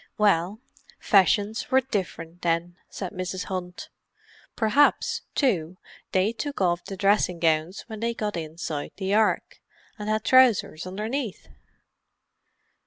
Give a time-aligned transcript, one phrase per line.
[0.17, 0.59] "Well,
[0.97, 3.43] fashions were different then," said Mrs.
[3.43, 3.89] Hunt.
[4.55, 5.77] "Perhaps, too,
[6.11, 9.61] they took off the dressing gowns when they got inside the Ark,
[9.99, 11.49] and had trousers underneath."